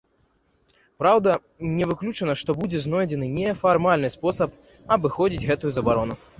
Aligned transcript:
Праўда, 1.03 1.29
не 1.77 1.85
выключана, 1.91 2.33
што 2.43 2.57
будзе 2.63 2.83
знойдзены 2.87 3.29
нефармальны 3.37 4.13
спосаб 4.17 4.49
абыходзіць 4.99 5.47
гэтую 5.55 5.71
забарону. 5.81 6.23